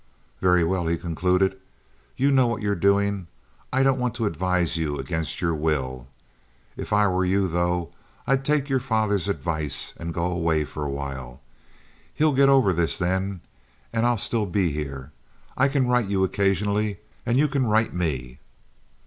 "Very 0.41 0.63
well," 0.63 0.87
he 0.87 0.97
concluded. 0.97 1.59
"You 2.17 2.31
know 2.31 2.47
what 2.47 2.63
you're 2.63 2.73
doing. 2.73 3.27
I 3.71 3.83
don't 3.83 3.99
want 3.99 4.15
to 4.15 4.25
advise 4.25 4.75
you 4.75 4.97
against 4.97 5.41
your 5.41 5.53
will. 5.53 6.07
If 6.75 6.91
I 6.91 7.05
were 7.07 7.23
you, 7.23 7.47
though, 7.47 7.91
I'd 8.25 8.43
take 8.43 8.67
your 8.67 8.79
father's 8.79 9.29
advice 9.29 9.93
and 9.97 10.11
go 10.11 10.25
away 10.25 10.65
for 10.65 10.83
a 10.83 10.89
while. 10.89 11.39
He'll 12.15 12.33
get 12.33 12.49
over 12.49 12.73
this 12.73 12.97
then, 12.97 13.41
and 13.93 14.03
I'll 14.07 14.17
still 14.17 14.47
be 14.47 14.71
here. 14.71 15.11
I 15.55 15.67
can 15.67 15.85
write 15.87 16.07
you 16.07 16.23
occasionally, 16.23 16.97
and 17.23 17.37
you 17.37 17.47
can 17.47 17.67
write 17.67 17.93
me." 17.93 18.39